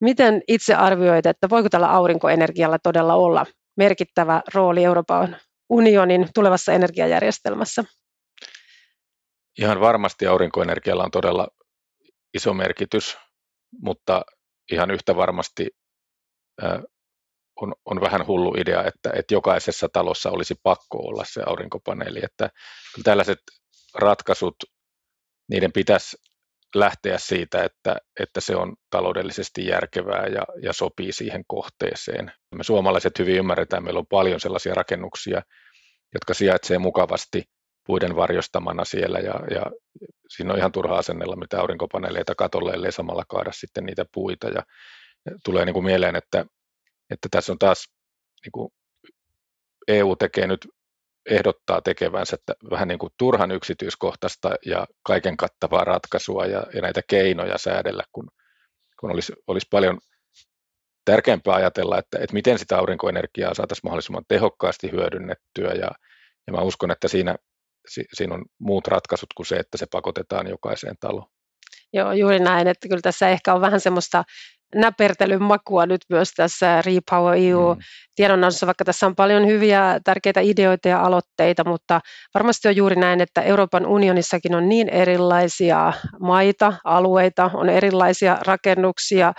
Miten 0.00 0.42
itse 0.48 0.74
arvioit, 0.74 1.26
että 1.26 1.50
voiko 1.50 1.68
tällä 1.68 1.90
aurinkoenergialla 1.90 2.78
todella 2.78 3.14
olla 3.14 3.46
merkittävä 3.76 4.42
rooli 4.54 4.84
Euroopan 4.84 5.36
unionin 5.68 6.28
tulevassa 6.34 6.72
energiajärjestelmässä? 6.72 7.84
Ihan 9.58 9.80
varmasti 9.80 10.26
aurinkoenergialla 10.26 11.04
on 11.04 11.10
todella 11.10 11.48
iso 12.34 12.54
merkitys, 12.54 13.16
mutta 13.82 14.22
ihan 14.72 14.90
yhtä 14.90 15.16
varmasti 15.16 15.70
on, 17.60 17.74
on 17.84 18.00
vähän 18.00 18.26
hullu 18.26 18.54
idea, 18.58 18.84
että, 18.84 19.10
että 19.14 19.34
jokaisessa 19.34 19.88
talossa 19.92 20.30
olisi 20.30 20.54
pakko 20.62 20.98
olla 20.98 21.24
se 21.24 21.42
aurinkopaneeli. 21.46 22.20
Että 22.22 22.50
tällaiset 23.04 23.38
ratkaisut, 23.94 24.56
niiden 25.50 25.72
pitäisi 25.72 26.16
lähteä 26.74 27.18
siitä, 27.18 27.64
että, 27.64 27.96
että 28.20 28.40
se 28.40 28.56
on 28.56 28.74
taloudellisesti 28.90 29.66
järkevää 29.66 30.26
ja, 30.26 30.42
ja 30.62 30.72
sopii 30.72 31.12
siihen 31.12 31.44
kohteeseen. 31.46 32.32
Me 32.54 32.64
suomalaiset 32.64 33.18
hyvin 33.18 33.36
ymmärretään, 33.36 33.84
meillä 33.84 33.98
on 33.98 34.06
paljon 34.06 34.40
sellaisia 34.40 34.74
rakennuksia, 34.74 35.42
jotka 36.14 36.34
sijaitsee 36.34 36.78
mukavasti 36.78 37.42
puiden 37.86 38.16
varjostamana 38.16 38.84
siellä 38.84 39.18
ja, 39.18 39.34
ja 39.50 39.62
siinä 40.28 40.52
on 40.52 40.58
ihan 40.58 40.72
turha 40.72 40.98
asennella 40.98 41.36
mitä 41.36 41.60
aurinkopaneeleita 41.60 42.34
katolle, 42.34 42.72
ellei 42.72 42.92
samalla 42.92 43.24
kaada 43.28 43.52
sitten 43.52 43.84
niitä 43.84 44.04
puita. 44.14 44.48
Ja 44.48 44.62
tulee 45.44 45.64
niin 45.64 45.74
kuin 45.74 45.84
mieleen, 45.84 46.16
että, 46.16 46.44
että 47.10 47.28
tässä 47.30 47.52
on 47.52 47.58
taas 47.58 47.84
niin 48.44 48.52
kuin 48.52 48.72
EU 49.88 50.16
tekee 50.16 50.46
nyt 50.46 50.68
ehdottaa 51.30 51.82
tekevänsä 51.82 52.34
että 52.34 52.54
vähän 52.70 52.88
niin 52.88 52.98
kuin 52.98 53.12
turhan 53.18 53.50
yksityiskohtaista 53.50 54.54
ja 54.66 54.86
kaiken 55.02 55.36
kattavaa 55.36 55.84
ratkaisua 55.84 56.46
ja, 56.46 56.66
ja 56.74 56.82
näitä 56.82 57.00
keinoja 57.06 57.58
säädellä, 57.58 58.02
kun, 58.12 58.28
kun 59.00 59.10
olisi, 59.10 59.32
olisi 59.46 59.66
paljon 59.70 59.98
tärkeämpää 61.04 61.54
ajatella, 61.54 61.98
että, 61.98 62.18
että 62.18 62.34
miten 62.34 62.58
sitä 62.58 62.78
aurinkoenergiaa 62.78 63.54
saataisiin 63.54 63.82
mahdollisimman 63.84 64.24
tehokkaasti 64.28 64.92
hyödynnettyä. 64.92 65.72
Ja, 65.72 65.90
ja 66.46 66.52
mä 66.52 66.60
uskon, 66.60 66.90
että 66.90 67.08
siinä 67.08 67.36
siinä 67.88 68.34
on 68.34 68.44
muut 68.58 68.86
ratkaisut 68.86 69.28
kuin 69.36 69.46
se, 69.46 69.56
että 69.56 69.78
se 69.78 69.86
pakotetaan 69.92 70.46
jokaiseen 70.46 70.96
taloon. 71.00 71.26
Joo, 71.92 72.12
juuri 72.12 72.38
näin, 72.38 72.68
että 72.68 72.88
kyllä 72.88 73.02
tässä 73.02 73.28
ehkä 73.28 73.54
on 73.54 73.60
vähän 73.60 73.80
semmoista 73.80 74.24
näpertelyn 74.74 75.42
makua 75.42 75.86
nyt 75.86 76.00
myös 76.08 76.30
tässä 76.36 76.82
Repower 76.82 77.38
EU 77.38 77.74
mm. 77.74 78.66
vaikka 78.66 78.84
tässä 78.84 79.06
on 79.06 79.16
paljon 79.16 79.46
hyviä 79.46 80.00
tärkeitä 80.04 80.40
ideoita 80.40 80.88
ja 80.88 81.00
aloitteita, 81.00 81.64
mutta 81.64 82.00
varmasti 82.34 82.68
on 82.68 82.76
juuri 82.76 82.96
näin, 82.96 83.20
että 83.20 83.42
Euroopan 83.42 83.86
unionissakin 83.86 84.54
on 84.54 84.68
niin 84.68 84.88
erilaisia 84.88 85.92
maita, 86.20 86.72
alueita, 86.84 87.50
on 87.54 87.68
erilaisia 87.68 88.38
rakennuksia, 88.46 89.32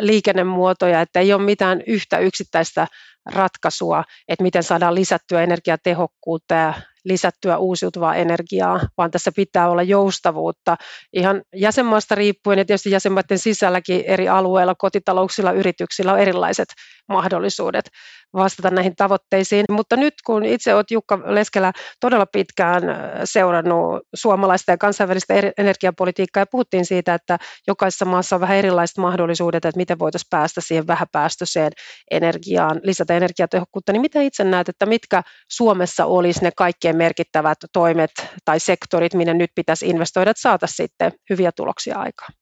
liikennemuotoja, 0.00 1.00
että 1.00 1.20
ei 1.20 1.32
ole 1.32 1.42
mitään 1.42 1.82
yhtä 1.86 2.18
yksittäistä 2.18 2.86
ratkaisua, 3.26 4.04
että 4.28 4.42
miten 4.42 4.62
saadaan 4.62 4.94
lisättyä 4.94 5.42
energiatehokkuutta 5.42 6.54
ja 6.54 6.74
lisättyä 7.04 7.58
uusiutuvaa 7.58 8.14
energiaa, 8.14 8.80
vaan 8.98 9.10
tässä 9.10 9.32
pitää 9.36 9.70
olla 9.70 9.82
joustavuutta. 9.82 10.76
Ihan 11.12 11.42
jäsenmaasta 11.54 12.14
riippuen 12.14 12.58
ja 12.58 12.64
tietysti 12.64 12.90
jäsenmaiden 12.90 13.38
sisälläkin 13.38 14.04
eri 14.06 14.28
alueilla, 14.28 14.74
kotitalouksilla, 14.74 15.52
yrityksillä 15.52 16.12
on 16.12 16.18
erilaiset 16.18 16.68
mahdollisuudet 17.08 17.88
vastata 18.36 18.70
näihin 18.70 18.96
tavoitteisiin. 18.96 19.64
Mutta 19.70 19.96
nyt 19.96 20.14
kun 20.26 20.44
itse 20.44 20.74
olet 20.74 20.90
Jukka 20.90 21.20
Leskelä 21.24 21.72
todella 22.00 22.26
pitkään 22.26 22.82
seurannut 23.24 24.02
suomalaista 24.14 24.70
ja 24.70 24.78
kansainvälistä 24.78 25.34
energiapolitiikkaa 25.58 26.40
ja 26.40 26.46
puhuttiin 26.50 26.86
siitä, 26.86 27.14
että 27.14 27.38
jokaisessa 27.66 28.04
maassa 28.04 28.36
on 28.36 28.40
vähän 28.40 28.56
erilaiset 28.56 28.98
mahdollisuudet, 28.98 29.64
että 29.64 29.78
miten 29.78 29.98
voitaisiin 29.98 30.28
päästä 30.30 30.60
siihen 30.60 30.86
vähäpäästöiseen 30.86 31.72
energiaan, 32.10 32.80
lisätä 32.82 33.16
energiatehokkuutta, 33.16 33.92
niin 33.92 34.02
mitä 34.02 34.20
itse 34.20 34.44
näet, 34.44 34.68
että 34.68 34.86
mitkä 34.86 35.22
Suomessa 35.50 36.04
olisi 36.04 36.42
ne 36.42 36.50
kaikkein 36.56 36.96
merkittävät 36.96 37.58
toimet 37.72 38.10
tai 38.44 38.60
sektorit, 38.60 39.14
minne 39.14 39.34
nyt 39.34 39.50
pitäisi 39.54 39.88
investoida, 39.88 40.30
että 40.30 40.40
saataisiin 40.40 40.76
sitten 40.76 41.12
hyviä 41.30 41.52
tuloksia 41.52 41.98
aikaan? 41.98 42.32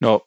No 0.00 0.20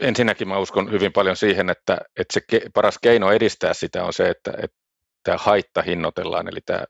ensinnäkin 0.00 0.48
mä 0.48 0.58
uskon 0.58 0.92
hyvin 0.92 1.12
paljon 1.12 1.36
siihen, 1.36 1.70
että, 1.70 1.98
että 2.18 2.32
se 2.32 2.40
ke, 2.50 2.60
paras 2.74 2.98
keino 3.02 3.32
edistää 3.32 3.74
sitä 3.74 4.04
on 4.04 4.12
se, 4.12 4.28
että, 4.28 4.52
että 4.62 4.76
tämä 5.24 5.38
haitta 5.40 5.82
hinnoitellaan, 5.82 6.48
eli 6.48 6.60
tämä, 6.66 6.84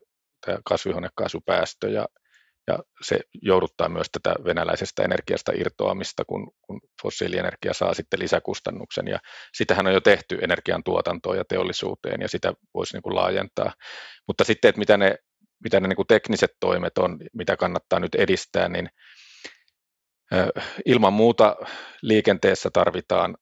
tämä 0.45 0.57
kasvihuonekaasupäästö 0.65 1.89
ja, 1.89 2.05
ja 2.67 2.79
se 3.01 3.19
jouduttaa 3.41 3.89
myös 3.89 4.07
tätä 4.11 4.35
venäläisestä 4.45 5.03
energiasta 5.03 5.51
irtoamista, 5.55 6.25
kun, 6.25 6.51
kun 6.61 6.81
fossiilienergia 7.01 7.73
saa 7.73 7.93
sitten 7.93 8.19
lisäkustannuksen. 8.19 9.07
Ja 9.07 9.19
sitähän 9.53 9.87
on 9.87 9.93
jo 9.93 10.01
tehty 10.01 10.39
energiantuotantoon 10.41 11.37
ja 11.37 11.43
teollisuuteen, 11.45 12.21
ja 12.21 12.27
sitä 12.27 12.53
voisi 12.73 12.95
niin 12.95 13.03
kuin 13.03 13.15
laajentaa. 13.15 13.73
Mutta 14.27 14.43
sitten, 14.43 14.69
että 14.69 14.79
mitä 14.79 14.97
ne, 14.97 15.15
mitä 15.63 15.79
ne 15.79 15.87
niin 15.87 15.95
kuin 15.95 16.07
tekniset 16.07 16.51
toimet 16.59 16.97
on, 16.97 17.17
mitä 17.33 17.57
kannattaa 17.57 17.99
nyt 17.99 18.15
edistää, 18.15 18.69
niin 18.69 18.89
Ilman 20.85 21.13
muuta 21.13 21.55
liikenteessä 22.01 22.69
tarvitaan 22.73 23.37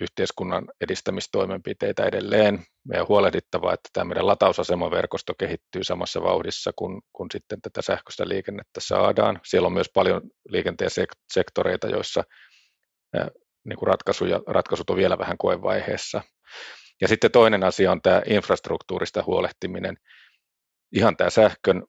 yhteiskunnan 0.00 0.64
edistämistoimenpiteitä 0.80 2.04
edelleen. 2.04 2.64
Meidän 2.88 3.02
on 3.02 3.08
huolehdittava, 3.08 3.72
että 3.72 3.88
tämä 3.92 4.04
meidän 4.04 4.26
latausasemaverkosto 4.26 5.34
kehittyy 5.38 5.84
samassa 5.84 6.22
vauhdissa, 6.22 6.70
kun, 6.76 7.02
kun 7.12 7.26
sitten 7.32 7.60
tätä 7.60 7.82
sähköistä 7.82 8.28
liikennettä 8.28 8.80
saadaan. 8.80 9.40
Siellä 9.44 9.66
on 9.66 9.72
myös 9.72 9.90
paljon 9.94 10.22
liikenteen 10.48 10.90
sektoreita, 11.32 11.88
joissa 11.88 12.24
niin 13.64 13.78
kuin 13.78 13.86
ratkaisuja, 13.86 14.40
ratkaisut 14.46 14.90
on 14.90 14.96
vielä 14.96 15.18
vähän 15.18 15.38
koevaiheessa. 15.38 16.22
Ja 17.00 17.08
sitten 17.08 17.30
toinen 17.30 17.64
asia 17.64 17.92
on 17.92 18.02
tämä 18.02 18.22
infrastruktuurista 18.26 19.22
huolehtiminen. 19.26 19.96
Ihan 20.92 21.16
tämä 21.16 21.30
sähkön 21.30 21.82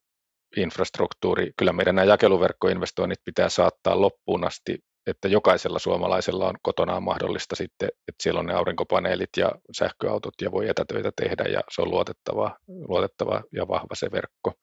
infrastruktuuri, 0.58 1.52
kyllä 1.58 1.74
meidän 1.74 1.96
nämä 1.96 2.06
jakeluverkkoinvestoinnit 2.06 3.20
pitää 3.26 3.50
saattaa 3.50 4.02
loppuun 4.02 4.48
asti, 4.48 4.80
että 5.08 5.28
jokaisella 5.28 5.80
suomalaisella 5.80 6.48
on 6.50 6.56
kotonaan 6.62 7.04
mahdollista 7.04 7.56
sitten, 7.56 7.90
että 7.90 8.24
siellä 8.24 8.40
on 8.40 8.46
ne 8.46 8.54
aurinkopaneelit 8.54 9.30
ja 9.38 9.52
sähköautot 9.78 10.34
ja 10.42 10.52
voi 10.52 10.70
etätöitä 10.70 11.12
tehdä 11.16 11.44
ja 11.44 11.62
se 11.72 11.82
on 11.82 11.90
luotettava, 11.90 12.58
luotettava 12.68 13.44
ja 13.52 13.68
vahva 13.68 13.96
se 13.96 14.12
verkko. 14.12 14.54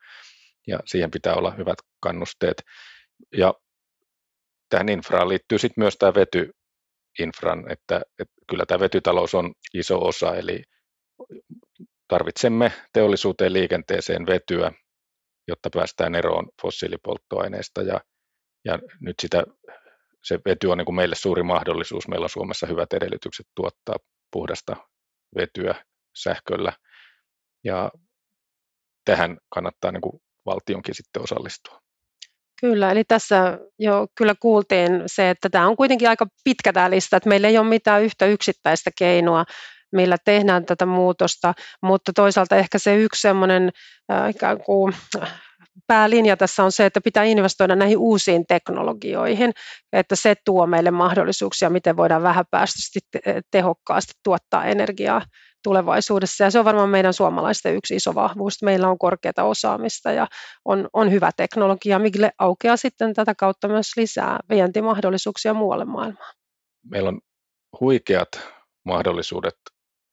Ja 0.66 0.78
siihen 0.86 1.10
pitää 1.10 1.34
olla 1.34 1.50
hyvät 1.50 1.78
kannusteet. 2.00 2.62
Ja 3.36 3.54
tähän 4.68 4.88
infraan 4.88 5.28
liittyy 5.28 5.58
sitten 5.58 5.84
myös 5.84 5.96
tämä 5.96 6.14
vety, 6.14 6.50
infran, 7.18 7.72
että, 7.72 8.02
että 8.18 8.34
kyllä 8.50 8.66
tämä 8.66 8.80
vetytalous 8.80 9.34
on 9.34 9.52
iso 9.74 10.06
osa, 10.06 10.36
eli 10.36 10.62
tarvitsemme 12.08 12.72
teollisuuteen 12.92 13.52
liikenteeseen 13.52 14.26
vetyä, 14.26 14.72
jotta 15.50 15.70
päästään 15.74 16.14
eroon 16.14 16.48
fossiilipolttoaineista 16.62 17.82
ja, 17.82 18.00
ja 18.64 18.78
nyt 19.00 19.16
sitä, 19.20 19.44
se 20.24 20.38
vety 20.44 20.66
on 20.66 20.78
niin 20.78 20.86
kuin 20.86 20.96
meille 20.96 21.14
suuri 21.14 21.42
mahdollisuus. 21.42 22.08
Meillä 22.08 22.24
on 22.24 22.30
Suomessa 22.30 22.66
hyvät 22.66 22.92
edellytykset 22.92 23.46
tuottaa 23.56 23.96
puhdasta 24.32 24.76
vetyä 25.36 25.74
sähköllä 26.16 26.72
ja 27.64 27.90
tähän 29.04 29.38
kannattaa 29.54 29.92
niin 29.92 30.00
kuin 30.00 30.20
valtionkin 30.46 30.94
sitten 30.94 31.22
osallistua. 31.22 31.80
Kyllä, 32.60 32.90
eli 32.90 33.04
tässä 33.04 33.58
jo 33.78 34.06
kyllä 34.18 34.34
kuultiin 34.40 35.02
se, 35.06 35.30
että 35.30 35.48
tämä 35.50 35.68
on 35.68 35.76
kuitenkin 35.76 36.08
aika 36.08 36.26
pitkä 36.44 36.72
tämä 36.72 36.90
lista, 36.90 37.16
että 37.16 37.28
meillä 37.28 37.48
ei 37.48 37.58
ole 37.58 37.68
mitään 37.68 38.02
yhtä 38.02 38.26
yksittäistä 38.26 38.90
keinoa, 38.98 39.44
millä 39.92 40.16
tehdään 40.24 40.66
tätä 40.66 40.86
muutosta, 40.86 41.54
mutta 41.82 42.12
toisaalta 42.12 42.56
ehkä 42.56 42.78
se 42.78 42.96
yksi 42.96 43.20
semmoinen 43.20 43.70
ikään 44.30 44.62
kuin 44.62 44.94
päälinja 45.86 46.36
tässä 46.36 46.64
on 46.64 46.72
se, 46.72 46.86
että 46.86 47.00
pitää 47.00 47.24
investoida 47.24 47.76
näihin 47.76 47.98
uusiin 47.98 48.46
teknologioihin, 48.46 49.52
että 49.92 50.16
se 50.16 50.34
tuo 50.44 50.66
meille 50.66 50.90
mahdollisuuksia, 50.90 51.70
miten 51.70 51.96
voidaan 51.96 52.22
vähäpäästöisesti 52.22 53.00
tehokkaasti 53.50 54.12
tuottaa 54.22 54.64
energiaa 54.64 55.22
tulevaisuudessa. 55.62 56.44
Ja 56.44 56.50
se 56.50 56.58
on 56.58 56.64
varmaan 56.64 56.88
meidän 56.88 57.12
suomalaisten 57.12 57.74
yksi 57.74 57.96
iso 57.96 58.14
vahvuus. 58.14 58.62
Meillä 58.62 58.88
on 58.88 58.98
korkeata 58.98 59.44
osaamista 59.44 60.12
ja 60.12 60.26
on, 60.64 60.88
on 60.92 61.10
hyvä 61.10 61.30
teknologia, 61.36 61.98
mille 61.98 62.32
aukeaa 62.38 62.76
sitten 62.76 63.14
tätä 63.14 63.34
kautta 63.34 63.68
myös 63.68 63.86
lisää 63.96 64.38
vientimahdollisuuksia 64.50 65.54
muualle 65.54 65.84
maailmaan. 65.84 66.34
Meillä 66.90 67.08
on 67.08 67.20
huikeat 67.80 68.28
mahdollisuudet 68.84 69.56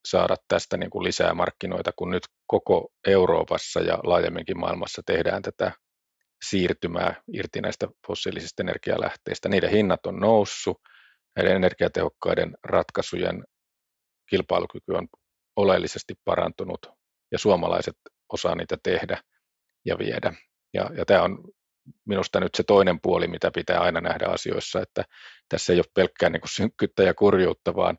saada 0.09 0.35
tästä 0.47 0.77
niin 0.77 0.89
kuin 0.89 1.03
lisää 1.03 1.33
markkinoita, 1.33 1.91
kun 1.95 2.09
nyt 2.09 2.23
koko 2.47 2.89
Euroopassa 3.07 3.79
ja 3.79 3.99
laajemminkin 4.03 4.59
maailmassa 4.59 5.01
tehdään 5.05 5.41
tätä 5.41 5.71
siirtymää 6.49 7.21
irti 7.33 7.61
näistä 7.61 7.87
fossiilisista 8.07 8.63
energialähteistä. 8.63 9.49
Niiden 9.49 9.69
hinnat 9.69 10.05
on 10.05 10.19
noussut, 10.19 10.77
näiden 11.35 11.55
energiatehokkaiden 11.55 12.57
ratkaisujen 12.63 13.43
kilpailukyky 14.29 14.93
on 14.93 15.07
oleellisesti 15.55 16.13
parantunut 16.25 16.87
ja 17.31 17.39
suomalaiset 17.39 17.95
osaa 18.33 18.55
niitä 18.55 18.77
tehdä 18.83 19.21
ja 19.85 19.97
viedä. 19.97 20.33
Ja, 20.73 20.89
ja 20.97 21.05
tämä 21.05 21.23
on 21.23 21.43
minusta 22.05 22.39
nyt 22.39 22.55
se 22.55 22.63
toinen 22.63 23.01
puoli, 23.01 23.27
mitä 23.27 23.51
pitää 23.51 23.79
aina 23.79 24.01
nähdä 24.01 24.25
asioissa, 24.25 24.81
että 24.81 25.03
tässä 25.49 25.73
ei 25.73 25.79
ole 25.79 25.85
pelkkää 25.93 26.29
niin 26.29 26.41
synkkyyttä 26.45 27.03
ja 27.03 27.13
kurjuutta, 27.13 27.75
vaan 27.75 27.97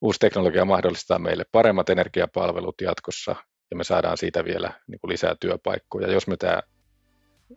uusi 0.00 0.18
teknologia 0.18 0.64
mahdollistaa 0.64 1.18
meille 1.18 1.44
paremmat 1.52 1.88
energiapalvelut 1.88 2.80
jatkossa 2.80 3.36
ja 3.70 3.76
me 3.76 3.84
saadaan 3.84 4.18
siitä 4.18 4.44
vielä 4.44 4.72
niin 4.86 5.00
kuin 5.00 5.12
lisää 5.12 5.34
työpaikkoja, 5.40 6.12
jos 6.12 6.26
me 6.26 6.36
tämä 6.36 6.62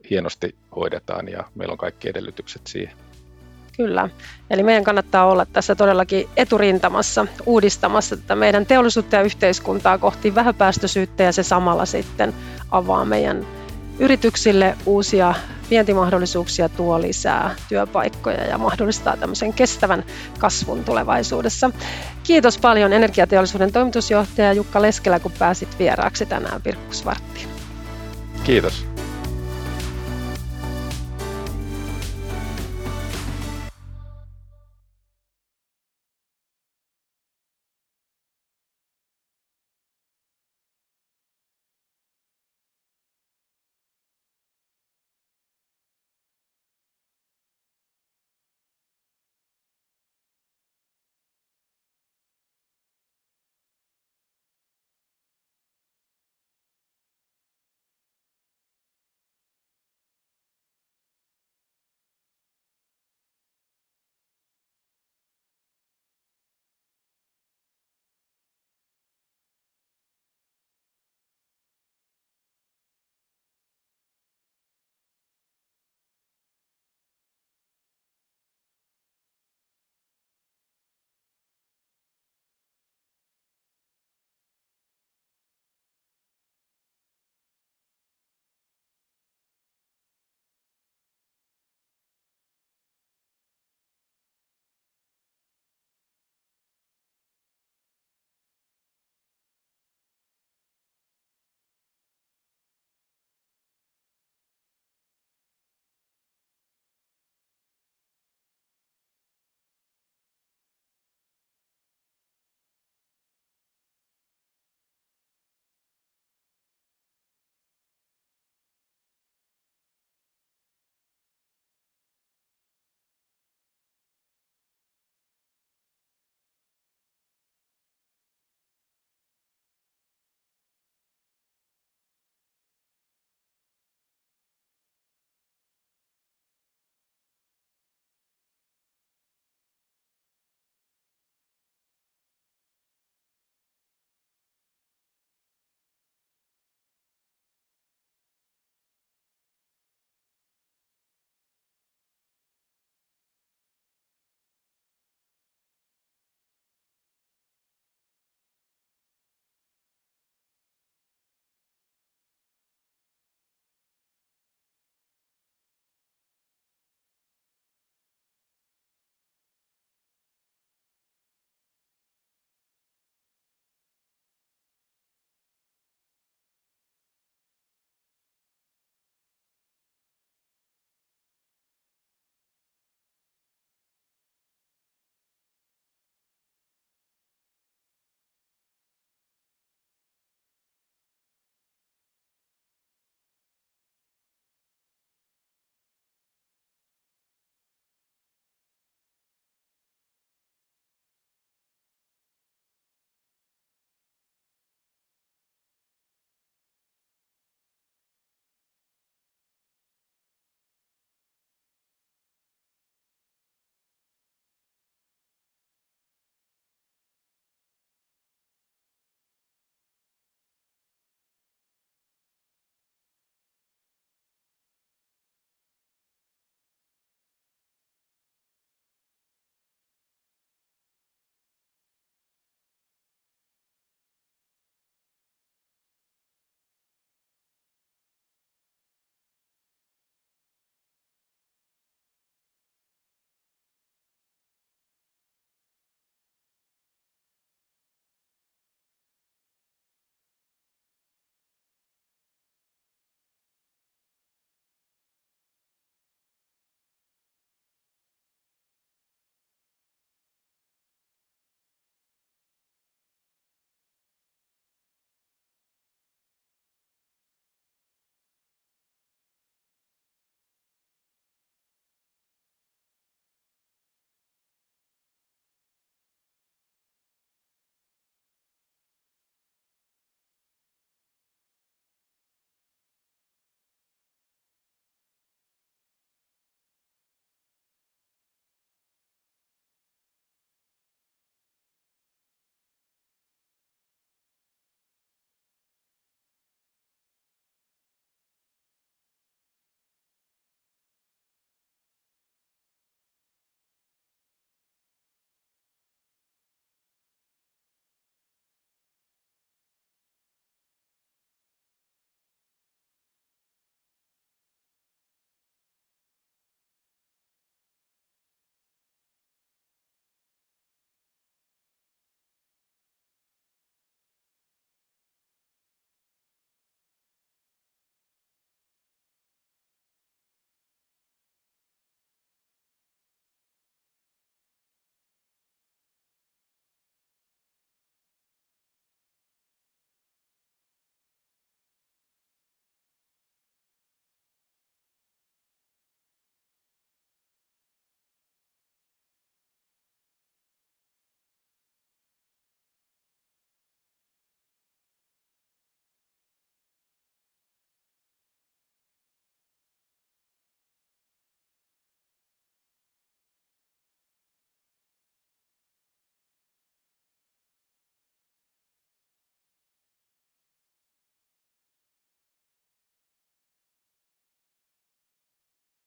hienosti 0.10 0.56
hoidetaan 0.76 1.28
ja 1.28 1.44
meillä 1.56 1.72
on 1.72 1.78
kaikki 1.78 2.10
edellytykset 2.10 2.62
siihen. 2.68 2.98
Kyllä. 3.78 4.10
Eli 4.50 4.64
meidän 4.64 4.84
kannattaa 4.84 5.26
olla 5.26 5.46
tässä 5.46 5.76
todellakin 5.76 6.30
eturintamassa 6.38 7.28
uudistamassa 7.46 8.18
tätä 8.18 8.36
meidän 8.36 8.66
teollisuutta 8.66 9.16
ja 9.16 9.22
yhteiskuntaa 9.22 9.98
kohti 9.98 10.36
vähäpäästöisyyttä 10.36 11.24
ja 11.24 11.32
se 11.32 11.44
samalla 11.44 11.86
sitten 11.86 12.34
avaa 12.72 13.06
meidän 13.06 13.48
yrityksille 14.00 14.78
uusia 14.86 15.34
vientimahdollisuuksia, 15.70 16.70
tuo 16.70 17.02
lisää 17.02 17.56
työpaikkoja 17.70 18.44
ja 18.44 18.58
mahdollistaa 18.58 19.18
tämmöisen 19.18 19.54
kestävän 19.54 20.04
kasvun 20.40 20.84
tulevaisuudessa. 20.84 21.72
Kiitos 22.24 22.58
paljon 22.58 22.94
energiateollisuuden 22.94 23.72
toimitusjohtaja 23.72 24.54
Jukka 24.54 24.82
Leskelä, 24.82 25.20
kun 25.20 25.32
pääsit 25.40 25.80
vieraaksi 25.80 26.26
tänään 26.26 26.62
Virkkusvarttiin. 26.66 27.48
Kiitos. 28.44 28.93